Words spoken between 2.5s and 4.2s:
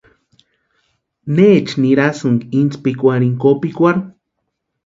intspikwarhini kopikwarhu?